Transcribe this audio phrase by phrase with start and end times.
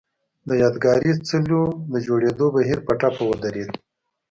[0.47, 3.71] د یادګاري څليو د جوړېدو بهیر په ټپه ودرېد.